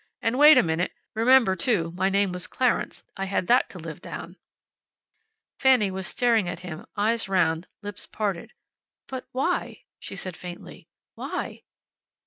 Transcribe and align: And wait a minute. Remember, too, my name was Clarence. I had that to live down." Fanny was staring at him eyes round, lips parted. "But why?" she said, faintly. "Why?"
And 0.19 0.39
wait 0.39 0.57
a 0.57 0.63
minute. 0.63 0.93
Remember, 1.13 1.55
too, 1.55 1.91
my 1.91 2.09
name 2.09 2.31
was 2.31 2.47
Clarence. 2.47 3.03
I 3.15 3.25
had 3.25 3.45
that 3.45 3.69
to 3.69 3.77
live 3.77 4.01
down." 4.01 4.35
Fanny 5.59 5.91
was 5.91 6.07
staring 6.07 6.49
at 6.49 6.61
him 6.61 6.87
eyes 6.97 7.29
round, 7.29 7.67
lips 7.83 8.07
parted. 8.07 8.51
"But 9.05 9.27
why?" 9.31 9.83
she 9.99 10.15
said, 10.15 10.35
faintly. 10.35 10.87
"Why?" 11.13 11.61